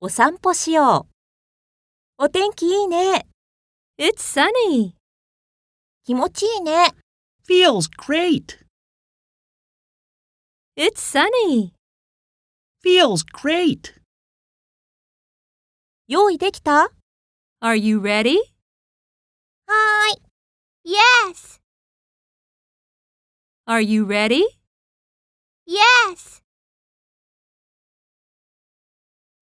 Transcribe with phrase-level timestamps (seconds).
[0.00, 1.08] お散歩しよ
[2.18, 2.24] う。
[2.24, 3.26] お天気いいね。
[3.98, 4.94] It's sunny.
[6.04, 6.94] 気持ちいいね。
[7.46, 8.64] Feels great.
[10.76, 11.74] It's sunny.
[12.82, 14.00] Feels great.
[16.08, 16.90] 用意できた
[17.60, 18.38] Are you ready?
[19.66, 20.22] はーい。
[20.86, 21.60] Yes,
[23.66, 24.59] Are you ready?